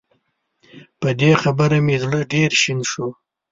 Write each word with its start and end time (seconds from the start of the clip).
په 0.99 1.09
دې 1.19 1.31
خبره 1.41 1.77
مې 1.85 1.95
زړه 2.03 2.19
ډېر 2.33 2.51
شين 2.61 2.79
شو 2.91 3.07